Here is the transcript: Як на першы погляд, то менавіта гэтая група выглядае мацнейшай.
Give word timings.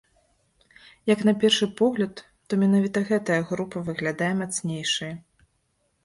Як 1.09 1.19
на 1.27 1.33
першы 1.41 1.67
погляд, 1.81 2.23
то 2.53 2.57
менавіта 2.61 3.03
гэтая 3.09 3.37
група 3.51 3.83
выглядае 3.91 4.31
мацнейшай. 4.41 5.13